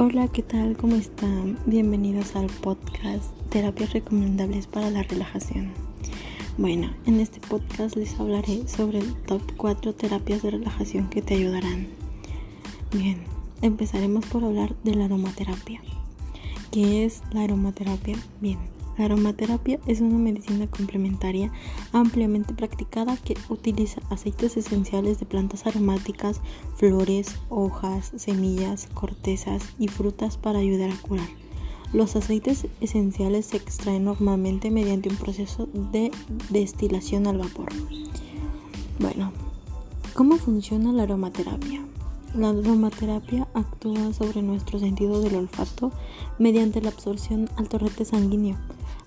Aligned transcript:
Hola, 0.00 0.28
¿qué 0.28 0.44
tal? 0.44 0.76
¿Cómo 0.76 0.94
están? 0.94 1.58
Bienvenidos 1.66 2.36
al 2.36 2.46
podcast 2.46 3.36
Terapias 3.50 3.94
Recomendables 3.94 4.68
para 4.68 4.90
la 4.90 5.02
Relajación. 5.02 5.72
Bueno, 6.56 6.88
en 7.04 7.18
este 7.18 7.40
podcast 7.40 7.96
les 7.96 8.14
hablaré 8.20 8.68
sobre 8.68 9.00
el 9.00 9.12
top 9.22 9.42
4 9.56 9.96
terapias 9.96 10.42
de 10.42 10.52
relajación 10.52 11.10
que 11.10 11.20
te 11.20 11.34
ayudarán. 11.34 11.88
Bien, 12.92 13.24
empezaremos 13.60 14.24
por 14.26 14.44
hablar 14.44 14.76
de 14.84 14.94
la 14.94 15.06
aromaterapia. 15.06 15.82
¿Qué 16.70 17.04
es 17.04 17.22
la 17.32 17.42
aromaterapia? 17.42 18.16
Bien, 18.40 18.60
la 18.98 19.04
aromaterapia 19.04 19.78
es 19.86 20.00
una 20.00 20.18
medicina 20.18 20.66
complementaria 20.66 21.52
ampliamente 21.92 22.52
practicada 22.52 23.16
que 23.16 23.36
utiliza 23.48 24.00
aceites 24.10 24.56
esenciales 24.56 25.20
de 25.20 25.26
plantas 25.26 25.66
aromáticas, 25.66 26.40
flores, 26.76 27.36
hojas, 27.48 28.12
semillas, 28.16 28.88
cortezas 28.94 29.62
y 29.78 29.86
frutas 29.86 30.36
para 30.36 30.58
ayudar 30.58 30.90
a 30.90 31.00
curar. 31.00 31.28
Los 31.92 32.16
aceites 32.16 32.66
esenciales 32.80 33.46
se 33.46 33.56
extraen 33.56 34.04
normalmente 34.04 34.70
mediante 34.70 35.08
un 35.08 35.16
proceso 35.16 35.68
de 35.92 36.10
destilación 36.50 37.28
al 37.28 37.38
vapor. 37.38 37.68
Bueno, 38.98 39.32
¿cómo 40.12 40.36
funciona 40.36 40.92
la 40.92 41.04
aromaterapia? 41.04 41.80
La 42.34 42.50
aromaterapia 42.50 43.46
actúa 43.54 44.12
sobre 44.12 44.42
nuestro 44.42 44.78
sentido 44.80 45.22
del 45.22 45.36
olfato 45.36 45.92
mediante 46.38 46.82
la 46.82 46.90
absorción 46.90 47.48
al 47.56 47.68
torrente 47.68 48.04
sanguíneo 48.04 48.58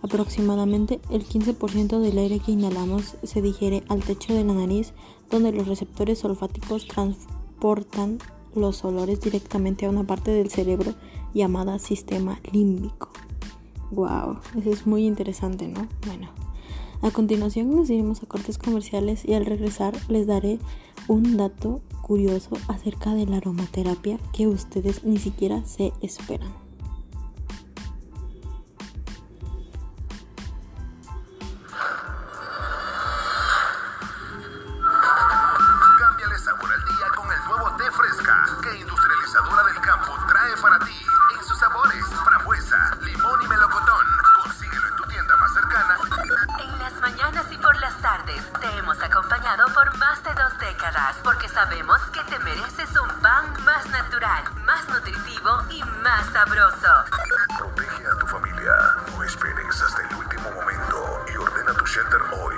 Aproximadamente 0.01 0.99
el 1.09 1.25
15% 1.25 1.99
del 1.99 2.17
aire 2.17 2.39
que 2.39 2.53
inhalamos 2.53 3.15
se 3.23 3.41
digiere 3.41 3.83
al 3.87 4.01
techo 4.01 4.33
de 4.33 4.43
la 4.43 4.53
nariz, 4.53 4.93
donde 5.29 5.51
los 5.51 5.67
receptores 5.67 6.23
olfáticos 6.25 6.87
transportan 6.87 8.17
los 8.55 8.83
olores 8.83 9.21
directamente 9.21 9.85
a 9.85 9.89
una 9.89 10.03
parte 10.03 10.31
del 10.31 10.49
cerebro 10.49 10.93
llamada 11.33 11.79
sistema 11.79 12.39
límbico. 12.51 13.09
Wow, 13.91 14.39
eso 14.57 14.71
es 14.71 14.87
muy 14.87 15.05
interesante, 15.05 15.67
¿no? 15.67 15.87
Bueno, 16.07 16.29
a 17.01 17.11
continuación 17.11 17.75
nos 17.75 17.89
iremos 17.89 18.23
a 18.23 18.25
cortes 18.25 18.57
comerciales 18.57 19.25
y 19.25 19.33
al 19.33 19.45
regresar 19.45 19.93
les 20.07 20.27
daré 20.27 20.59
un 21.07 21.37
dato 21.37 21.81
curioso 22.01 22.57
acerca 22.67 23.13
de 23.13 23.25
la 23.25 23.37
aromaterapia 23.37 24.19
que 24.33 24.47
ustedes 24.47 25.03
ni 25.03 25.17
siquiera 25.17 25.63
se 25.65 25.93
esperan. 26.01 26.60
Protege 57.57 58.05
a 58.05 58.15
tu 58.19 58.27
familia. 58.27 58.75
No 59.15 59.23
esperes 59.23 59.81
hasta 59.81 60.01
el 60.01 60.13
último 60.15 60.51
momento 60.51 61.25
y 61.33 61.37
ordena 61.37 61.73
tu 61.73 61.85
shelter 61.85 62.19
hoy. 62.33 62.55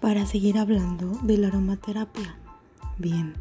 para 0.00 0.24
seguir 0.24 0.56
hablando 0.56 1.10
de 1.24 1.36
la 1.36 1.48
aromaterapia. 1.48 2.34
Bien, 2.96 3.34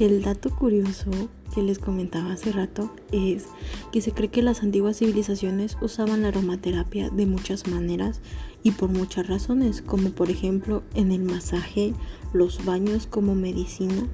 el 0.00 0.22
dato 0.22 0.48
curioso 0.48 1.10
que 1.54 1.60
les 1.60 1.78
comentaba 1.78 2.32
hace 2.32 2.50
rato 2.50 2.90
es 3.12 3.44
que 3.92 4.00
se 4.00 4.12
cree 4.12 4.30
que 4.30 4.40
las 4.40 4.62
antiguas 4.62 5.00
civilizaciones 5.00 5.76
usaban 5.82 6.22
la 6.22 6.28
aromaterapia 6.28 7.10
de 7.10 7.26
muchas 7.26 7.68
maneras 7.68 8.22
y 8.62 8.70
por 8.70 8.88
muchas 8.88 9.26
razones, 9.26 9.82
como 9.82 10.12
por 10.12 10.30
ejemplo 10.30 10.82
en 10.94 11.12
el 11.12 11.24
masaje, 11.24 11.92
los 12.32 12.64
baños 12.64 13.06
como 13.06 13.34
medicina 13.34 14.08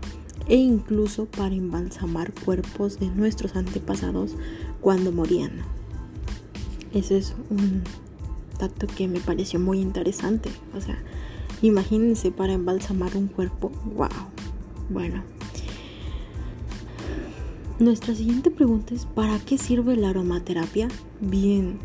e 0.49 0.57
incluso 0.57 1.27
para 1.27 1.55
embalsamar 1.55 2.33
cuerpos 2.45 2.99
de 2.99 3.07
nuestros 3.07 3.55
antepasados 3.55 4.35
cuando 4.81 5.13
morían. 5.13 5.78
Ese 6.93 7.19
es 7.19 7.35
un 7.51 7.83
dato 8.59 8.87
que 8.87 9.09
me 9.09 9.21
pareció 9.21 9.61
muy 9.61 9.81
interesante. 9.81 10.51
O 10.75 10.81
sea, 10.81 10.99
imagínense 11.63 12.31
para 12.31 12.53
embalsamar 12.53 13.17
un 13.17 13.29
cuerpo. 13.29 13.71
¡Wow! 13.97 14.09
Bueno. 14.89 15.23
Nuestra 17.79 18.15
siguiente 18.15 18.51
pregunta 18.51 18.95
es, 18.95 19.07
¿para 19.07 19.39
qué 19.39 19.57
sirve 19.57 19.97
la 19.97 20.11
aromaterapia? 20.11 20.89
Bien, 21.21 21.79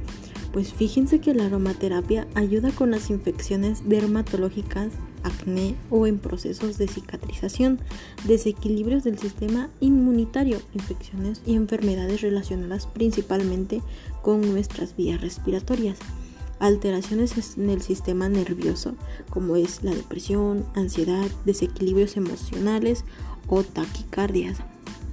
pues 0.52 0.74
fíjense 0.74 1.20
que 1.20 1.36
la 1.36 1.46
aromaterapia 1.46 2.28
ayuda 2.34 2.72
con 2.72 2.90
las 2.90 3.12
infecciones 3.12 3.88
dermatológicas 3.88 4.90
acné 5.24 5.76
o 5.90 6.08
en 6.08 6.20
procesos 6.20 6.78
de 6.78 6.88
cicatrización, 6.88 7.80
desequilibrios 8.26 9.04
del 9.04 9.18
sistema 9.18 9.70
inmunitario, 9.80 10.62
infecciones 10.74 11.42
y 11.46 11.56
enfermedades 11.56 12.22
relacionadas 12.22 12.88
principalmente 12.88 13.82
con 14.22 14.42
nuestras 14.42 14.96
vías 14.96 15.22
respiratorias, 15.22 15.98
alteraciones 16.60 17.58
en 17.58 17.70
el 17.70 17.82
sistema 17.82 18.30
nervioso 18.30 18.96
como 19.30 19.56
es 19.56 19.84
la 19.84 19.92
depresión, 19.92 20.66
ansiedad, 20.76 21.26
desequilibrios 21.46 22.16
emocionales 22.18 23.04
o 23.48 23.64
taquicardias. 23.64 24.60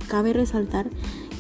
Cabe 0.09 0.33
resaltar 0.33 0.91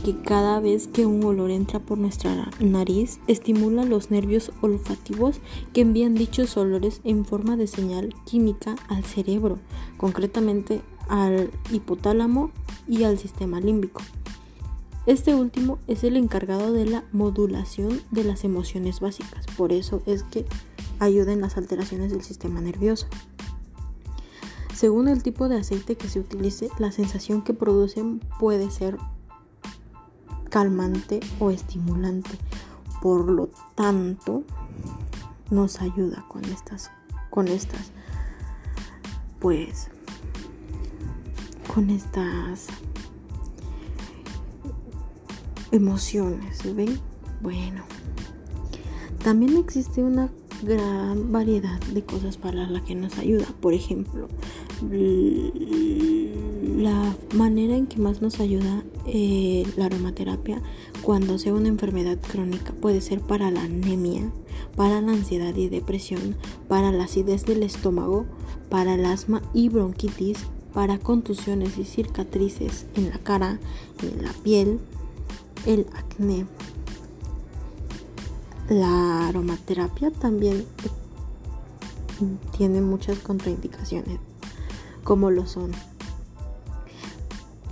que 0.04 0.16
cada 0.16 0.60
vez 0.60 0.88
que 0.88 1.06
un 1.06 1.22
olor 1.24 1.50
entra 1.50 1.78
por 1.78 1.98
nuestra 1.98 2.50
nariz, 2.58 3.20
estimula 3.26 3.84
los 3.84 4.10
nervios 4.10 4.52
olfativos 4.62 5.40
que 5.72 5.82
envían 5.82 6.14
dichos 6.14 6.56
olores 6.56 7.00
en 7.04 7.24
forma 7.24 7.56
de 7.56 7.66
señal 7.66 8.14
química 8.24 8.76
al 8.88 9.04
cerebro, 9.04 9.58
concretamente 9.96 10.80
al 11.08 11.50
hipotálamo 11.70 12.50
y 12.88 13.04
al 13.04 13.18
sistema 13.18 13.60
límbico. 13.60 14.00
Este 15.06 15.34
último 15.34 15.78
es 15.86 16.04
el 16.04 16.16
encargado 16.16 16.72
de 16.72 16.86
la 16.86 17.04
modulación 17.12 18.00
de 18.10 18.24
las 18.24 18.44
emociones 18.44 19.00
básicas, 19.00 19.46
por 19.56 19.72
eso 19.72 20.02
es 20.06 20.22
que 20.22 20.46
ayuda 20.98 21.32
en 21.32 21.40
las 21.40 21.56
alteraciones 21.56 22.10
del 22.10 22.22
sistema 22.22 22.60
nervioso. 22.60 23.06
Según 24.74 25.08
el 25.08 25.22
tipo 25.22 25.48
de 25.48 25.56
aceite 25.56 25.96
que 25.96 26.08
se 26.08 26.20
utilice, 26.20 26.70
la 26.78 26.90
sensación 26.90 27.42
que 27.42 27.52
producen 27.52 28.20
puede 28.38 28.70
ser 28.70 28.96
calmante 30.50 31.20
o 31.38 31.50
estimulante. 31.50 32.30
Por 33.00 33.30
lo 33.30 33.48
tanto, 33.74 34.44
nos 35.50 35.80
ayuda 35.80 36.24
con 36.28 36.44
estas, 36.44 36.90
con 37.30 37.48
estas, 37.48 37.92
pues, 39.38 39.88
con 41.72 41.88
estas 41.88 42.66
emociones, 45.72 46.74
¿ven? 46.74 47.00
Bueno, 47.40 47.84
también 49.24 49.56
existe 49.56 50.02
una 50.02 50.30
gran 50.62 51.32
variedad 51.32 51.80
de 51.92 52.04
cosas 52.04 52.36
para 52.36 52.68
la 52.68 52.84
que 52.84 52.94
nos 52.94 53.18
ayuda. 53.18 53.46
Por 53.60 53.72
ejemplo, 53.72 54.28
la 56.80 57.14
manera 57.34 57.76
en 57.76 57.86
que 57.86 57.98
más 57.98 58.22
nos 58.22 58.40
ayuda 58.40 58.82
eh, 59.06 59.64
la 59.76 59.86
aromaterapia 59.86 60.62
cuando 61.02 61.38
sea 61.38 61.54
una 61.54 61.68
enfermedad 61.68 62.18
crónica 62.18 62.72
puede 62.72 63.00
ser 63.00 63.20
para 63.20 63.50
la 63.50 63.62
anemia, 63.62 64.30
para 64.76 65.00
la 65.00 65.12
ansiedad 65.12 65.54
y 65.54 65.68
depresión, 65.68 66.36
para 66.68 66.90
la 66.90 67.04
acidez 67.04 67.44
del 67.44 67.62
estómago, 67.62 68.26
para 68.70 68.94
el 68.94 69.04
asma 69.04 69.42
y 69.52 69.68
bronquitis, 69.68 70.38
para 70.72 70.98
contusiones 70.98 71.76
y 71.78 71.84
cicatrices 71.84 72.86
en 72.94 73.10
la 73.10 73.18
cara, 73.18 73.58
en 74.02 74.22
la 74.22 74.32
piel, 74.32 74.80
el 75.66 75.86
acné. 75.94 76.46
La 78.68 79.28
aromaterapia 79.28 80.10
también 80.10 80.64
tiene 82.56 82.80
muchas 82.80 83.18
contraindicaciones, 83.18 84.18
como 85.02 85.30
lo 85.30 85.46
son 85.46 85.72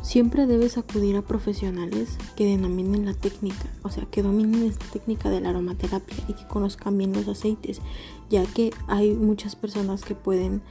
Siempre 0.09 0.47
debes 0.47 0.79
acudir 0.79 1.19
a 1.19 1.23
profesionales 1.23 2.17
que 2.35 2.47
denominen 2.47 3.05
la 3.05 3.13
técnica, 3.13 3.69
o 3.83 3.91
sea, 3.91 4.07
que 4.07 4.23
dominen 4.23 4.63
esta 4.63 4.87
técnica 4.87 5.29
de 5.29 5.43
la 5.43 5.51
aromaterapia 5.51 6.17
y 6.27 6.33
que 6.33 6.47
conozcan 6.47 6.97
bien 6.97 7.13
los 7.13 7.29
aceites, 7.29 7.83
ya 8.31 8.47
que 8.47 8.73
hay 8.87 9.13
muchas 9.13 9.55
personas 9.55 10.07
que 10.07 10.15
pueden 10.15 10.63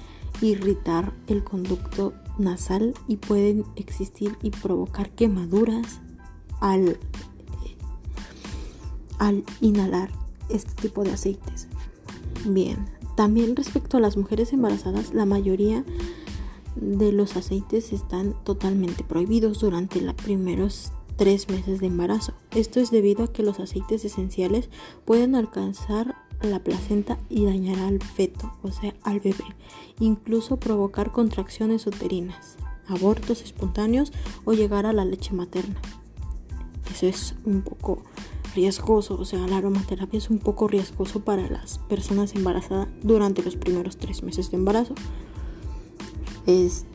irritar 0.41 1.13
el 1.27 1.43
conducto 1.43 2.13
nasal 2.39 2.95
y 3.07 3.17
pueden 3.17 3.63
existir 3.75 4.35
y 4.41 4.49
provocar 4.49 5.11
quemaduras 5.11 5.99
al, 6.59 6.97
al 9.19 9.43
inhalar 9.61 10.09
este 10.49 10.73
tipo 10.81 11.03
de 11.03 11.11
aceites. 11.11 11.67
Bien, 12.43 12.87
también 13.15 13.55
respecto 13.55 13.97
a 13.97 13.99
las 13.99 14.17
mujeres 14.17 14.51
embarazadas, 14.51 15.13
la 15.13 15.27
mayoría 15.27 15.85
de 16.79 17.11
los 17.11 17.35
aceites 17.35 17.93
están 17.93 18.35
totalmente 18.43 19.03
prohibidos 19.03 19.59
durante 19.59 20.01
los 20.01 20.13
primeros 20.15 20.91
tres 21.15 21.49
meses 21.49 21.79
de 21.79 21.87
embarazo. 21.87 22.33
Esto 22.51 22.79
es 22.79 22.91
debido 22.91 23.25
a 23.25 23.33
que 23.33 23.43
los 23.43 23.59
aceites 23.59 24.05
esenciales 24.05 24.69
pueden 25.05 25.35
alcanzar 25.35 26.15
la 26.41 26.59
placenta 26.63 27.17
y 27.29 27.45
dañar 27.45 27.79
al 27.79 28.01
feto, 28.01 28.53
o 28.61 28.71
sea, 28.71 28.93
al 29.03 29.19
bebé, 29.19 29.43
incluso 29.99 30.57
provocar 30.57 31.11
contracciones 31.11 31.87
uterinas, 31.87 32.57
abortos 32.87 33.41
espontáneos 33.41 34.11
o 34.45 34.53
llegar 34.53 34.85
a 34.85 34.93
la 34.93 35.05
leche 35.05 35.33
materna. 35.33 35.81
Eso 36.91 37.07
es 37.07 37.35
un 37.43 37.63
poco 37.63 38.03
riesgoso, 38.55 39.15
o 39.19 39.25
sea, 39.25 39.45
la 39.47 39.57
aromaterapia 39.57 40.17
es 40.17 40.29
un 40.29 40.39
poco 40.39 40.67
riesgoso 40.67 41.19
para 41.21 41.49
las 41.49 41.79
personas 41.79 42.35
embarazadas 42.35 42.87
durante 43.03 43.43
los 43.43 43.55
primeros 43.55 43.97
tres 43.97 44.23
meses 44.23 44.51
de 44.51 44.57
embarazo 44.57 44.93
es 46.47 46.85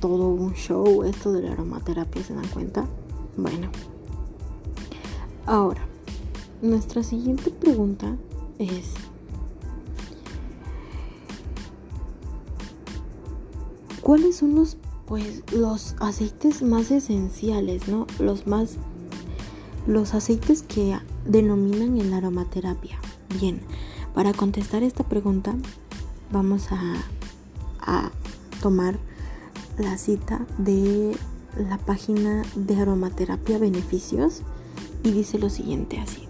todo 0.00 0.26
un 0.28 0.54
show 0.54 1.04
esto 1.04 1.30
de 1.32 1.42
la 1.42 1.52
aromaterapia, 1.52 2.24
¿se 2.24 2.34
dan 2.34 2.48
cuenta? 2.48 2.88
Bueno, 3.36 3.70
ahora, 5.46 5.86
nuestra 6.60 7.04
siguiente 7.04 7.50
pregunta 7.50 8.16
es, 8.58 8.94
¿cuáles 14.00 14.36
son 14.36 14.56
los, 14.56 14.76
pues, 15.06 15.44
los 15.52 15.94
aceites 16.00 16.62
más 16.62 16.90
esenciales, 16.90 17.86
¿no? 17.88 18.06
Los 18.18 18.46
más, 18.46 18.76
los 19.86 20.14
aceites 20.14 20.62
que 20.62 20.98
denominan 21.26 22.00
en 22.00 22.10
la 22.10 22.16
aromaterapia. 22.16 22.98
Bien, 23.38 23.60
para 24.14 24.32
contestar 24.32 24.82
esta 24.82 25.04
pregunta, 25.04 25.54
vamos 26.32 26.72
a, 26.72 26.94
a 27.80 28.10
tomar 28.62 28.98
la 29.78 29.98
cita 29.98 30.46
de 30.56 31.14
la 31.58 31.76
página 31.76 32.42
de 32.54 32.76
aromaterapia 32.76 33.58
beneficios 33.58 34.40
y 35.02 35.10
dice 35.10 35.38
lo 35.38 35.50
siguiente 35.50 35.98
así. 35.98 36.28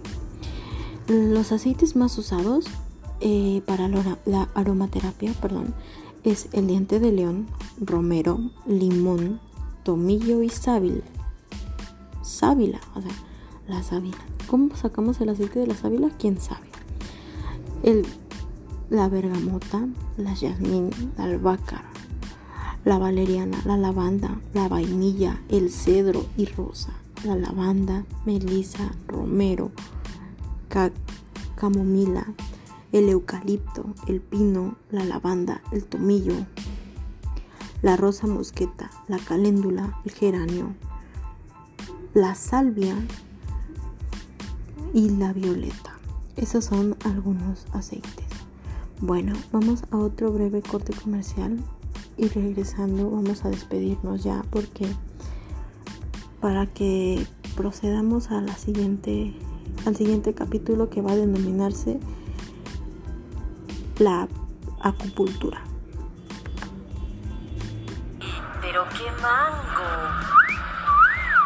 Los 1.07 1.53
aceites 1.53 1.95
más 1.95 2.19
usados 2.19 2.67
eh, 3.21 3.63
para 3.67 3.87
la 3.87 4.49
aromaterapia 4.55 5.33
perdón, 5.41 5.75
es 6.25 6.49
el 6.53 6.67
diente 6.67 6.99
de 6.99 7.13
león, 7.13 7.47
romero, 7.81 8.41
limón, 8.67 9.41
tomillo 9.85 10.43
y 10.43 10.49
sábila. 10.49 11.05
Sábila, 12.23 12.81
o 12.95 13.03
sea, 13.03 13.13
la 13.69 13.83
sábila. 13.83 14.19
¿Cómo 14.47 14.75
sacamos 14.77 15.21
el 15.21 15.29
aceite 15.29 15.59
de 15.59 15.67
la 15.67 15.77
sábila? 15.77 16.11
¿Quién 16.19 16.41
sabe? 16.41 16.67
El, 17.83 18.07
la 18.91 19.09
bergamota, 19.09 19.87
la 20.17 20.35
jazmín, 20.35 20.91
la 21.17 21.25
albahaca, 21.25 21.83
la 22.85 22.99
valeriana, 22.99 23.61
la 23.65 23.77
lavanda, 23.77 24.41
la 24.55 24.69
vainilla, 24.69 25.41
el 25.49 25.71
cedro 25.71 26.27
y 26.37 26.47
rosa, 26.47 26.93
la 27.25 27.37
lavanda, 27.37 28.05
melisa, 28.27 28.93
romero, 29.07 29.71
camomila, 31.55 32.27
el 32.91 33.09
eucalipto, 33.09 33.95
el 34.09 34.21
pino, 34.21 34.77
la 34.91 35.05
lavanda, 35.05 35.63
el 35.71 35.85
tomillo, 35.85 36.35
la 37.83 37.97
rosa 37.97 38.27
mosqueta, 38.27 38.91
la 39.07 39.19
caléndula, 39.19 40.01
el 40.05 40.13
geranio, 40.13 40.75
la 42.15 42.35
salvia 42.35 42.97
y 44.93 45.11
la 45.11 45.33
violeta. 45.33 45.99
Esos 46.37 46.65
son 46.65 46.97
algunos 47.05 47.67
aceites. 47.73 48.27
Bueno, 49.01 49.35
vamos 49.53 49.85
a 49.91 49.99
otro 49.99 50.33
breve 50.33 50.63
corte 50.63 50.93
comercial 50.93 51.59
y 52.17 52.29
regresando 52.29 53.11
vamos 53.11 53.45
a 53.45 53.49
despedirnos 53.51 54.23
ya 54.23 54.45
porque 54.51 54.87
para 56.41 56.67
que 56.67 57.27
procedamos 57.57 58.31
a 58.31 58.41
la 58.41 58.55
siguiente 58.57 59.35
al 59.87 59.97
siguiente 59.97 60.35
capítulo 60.35 60.91
que 60.91 61.01
va 61.01 61.13
a 61.13 61.17
denominarse 61.17 61.99
la 63.99 64.29
acupuntura. 64.81 65.63
Pero 68.61 68.85
qué 68.91 69.11
mango. 69.21 69.89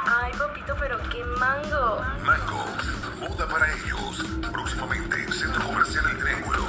Ay, 0.07 0.33
papito, 0.39 0.75
pero 0.79 0.99
qué 1.11 1.25
mango. 1.39 2.01
Mango, 2.25 2.65
moda 3.21 3.49
para 3.49 3.67
ellos. 3.73 4.25
Próximamente, 4.53 5.33
Centro 5.33 5.65
Comercial 5.65 6.05
El 6.11 6.19
Triángulo. 6.19 6.65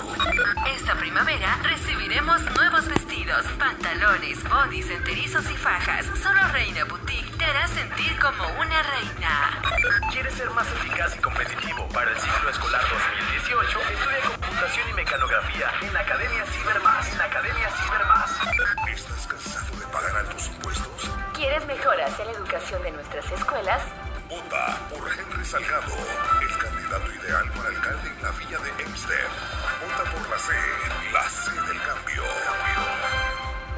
Esta 0.76 0.96
primavera 0.96 1.58
recibiremos 1.64 2.42
nuevos 2.56 2.88
vestidos, 2.88 3.46
pantalones, 3.88 4.44
bodys, 4.44 4.90
enterizos 4.90 5.50
y 5.50 5.56
fajas. 5.56 6.06
Solo 6.22 6.40
Reina 6.52 6.84
Boutique 6.86 7.38
te 7.38 7.46
hará 7.46 7.68
sentir 7.68 8.20
como 8.20 8.44
una 8.60 8.84
reina. 8.84 9.62
¿Quieres 10.12 10.34
ser 10.34 10.50
más 10.52 10.68
eficaz 10.68 11.16
y 11.16 11.20
competitivo 11.20 11.88
para 11.90 12.12
el 12.12 12.18
ciclo 12.18 12.50
escolar 12.50 12.82
2018? 12.82 13.80
Estudia 13.80 14.20
computación 14.26 14.90
y 14.90 14.94
mecanografía 14.94 15.72
en 15.82 15.94
la 15.94 16.00
Academia 16.02 16.46
Cibermás. 16.46 17.12
En 17.12 17.18
la 17.18 17.24
Academia 17.26 17.70
Cibermás. 17.70 18.32
¿Estás 18.94 19.28
cansado 19.28 19.80
de 19.80 19.86
pagar 19.88 20.16
altos 20.18 20.48
impuestos? 20.48 21.12
¿Quieres 21.34 21.66
mejoras 21.66 22.20
en 22.20 22.26
la 22.28 22.34
educación 22.34 22.84
de 22.84 22.92
nuestras 22.92 23.32
escuelas? 23.32 23.82
Vota 24.30 24.78
por 24.90 25.10
Henry 25.10 25.46
Salgado, 25.46 25.94
el 26.42 26.58
candidato 26.58 27.14
ideal 27.24 27.50
para 27.56 27.70
alcalde 27.70 28.10
en 28.10 28.24
la 28.24 28.32
villa 28.32 28.60
de 28.60 28.84
Hempstead. 28.84 29.30
Vota 29.82 30.12
por 30.12 30.30
la 30.30 30.38
C, 30.38 30.54
la 31.14 31.30
C 31.30 31.52
del 31.52 31.82
cambio. 31.82 32.24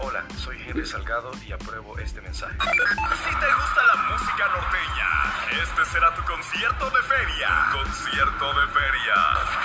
Hola, 0.01 0.23
soy 0.37 0.55
Henry 0.65 0.85
Salgado 0.85 1.31
y 1.45 1.51
apruebo 1.51 1.97
este 1.97 2.21
mensaje. 2.21 2.53
Si 2.53 3.35
te 3.35 3.53
gusta 3.53 3.83
la 3.83 3.95
música 4.09 4.47
norteña, 4.47 5.61
este 5.61 5.85
será 5.91 6.15
tu 6.15 6.23
concierto 6.23 6.89
de 6.89 7.01
feria. 7.03 7.49
Concierto 7.73 8.53
de 8.53 8.67
feria. 8.67 9.58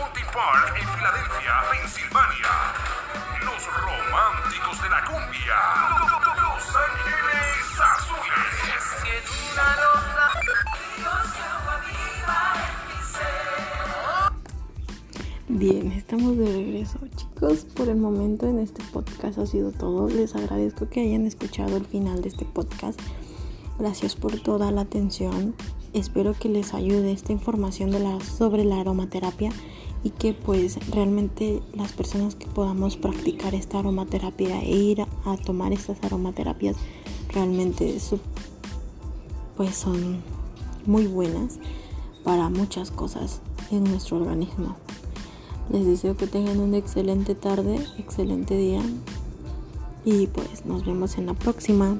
Y 0.00 0.02
Hunting 0.02 0.24
Park 0.32 0.74
en 0.80 0.88
Filadelfia, 0.88 1.52
Pensilvania. 1.70 2.52
Los 3.44 3.66
románticos 3.66 4.82
de 4.82 4.88
la 4.88 5.04
cumbia. 5.04 5.58
Los 6.36 6.76
Ángeles 6.76 7.80
Azules. 7.80 8.84
Una 9.52 9.68
rosa. 9.76 10.26
Bien, 15.48 15.92
estamos 15.92 16.38
de 16.38 16.46
regreso. 16.46 16.98
Chicos, 17.16 17.64
por 17.64 17.88
el 17.88 17.96
momento 17.96 18.46
en 18.46 18.60
este 18.60 18.82
podcast 18.92 19.38
ha 19.38 19.46
sido 19.46 19.72
todo. 19.72 20.08
Les 20.08 20.34
agradezco 20.34 20.88
que 20.88 21.00
hayan 21.00 21.26
escuchado 21.26 21.76
el 21.76 21.84
final 21.84 22.22
de 22.22 22.28
este 22.28 22.44
podcast. 22.44 23.00
Gracias 23.78 24.14
por 24.14 24.40
toda 24.40 24.70
la 24.70 24.82
atención. 24.82 25.54
Espero 25.92 26.34
que 26.34 26.48
les 26.48 26.72
ayude 26.72 27.12
esta 27.12 27.32
información 27.32 27.90
de 27.90 27.98
la, 27.98 28.20
sobre 28.20 28.64
la 28.64 28.80
aromaterapia 28.80 29.50
y 30.02 30.10
que 30.10 30.32
pues 30.32 30.78
realmente 30.90 31.62
las 31.74 31.92
personas 31.92 32.34
que 32.34 32.46
podamos 32.46 32.96
practicar 32.96 33.54
esta 33.54 33.78
aromaterapia 33.78 34.60
e 34.62 34.70
ir 34.70 35.02
a, 35.02 35.36
tomar 35.44 35.72
estas 35.72 36.02
aromaterapias 36.02 36.76
realmente 37.32 37.96
pues 39.56 39.76
son 39.76 40.22
muy 40.86 41.06
buenas 41.06 41.58
para 42.24 42.48
muchas 42.48 42.90
cosas 42.90 43.40
en 43.70 43.84
nuestro 43.84 44.18
organismo. 44.18 44.76
Les 45.70 45.86
deseo 45.86 46.16
que 46.16 46.26
tengan 46.26 46.58
una 46.60 46.78
excelente 46.78 47.34
tarde, 47.34 47.78
excelente 47.98 48.56
día 48.56 48.82
y 50.04 50.26
pues 50.28 50.64
nos 50.64 50.84
vemos 50.84 51.18
en 51.18 51.26
la 51.26 51.34
próxima. 51.34 51.98